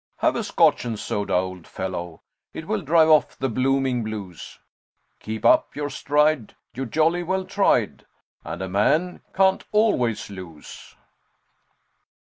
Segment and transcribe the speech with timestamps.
[0.17, 2.23] Have a Scotch and soda, old fellow
[2.55, 4.57] It will drive off the blooming blues;
[5.19, 8.07] Keep up your stride, you jolly well tried,
[8.43, 10.95] And a man can't always lose."